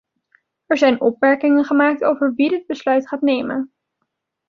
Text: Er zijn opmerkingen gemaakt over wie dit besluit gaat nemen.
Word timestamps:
Er 0.67 0.77
zijn 0.77 1.01
opmerkingen 1.01 1.63
gemaakt 1.65 2.03
over 2.03 2.33
wie 2.35 2.49
dit 2.49 2.65
besluit 2.65 3.07
gaat 3.07 3.21
nemen. 3.21 3.71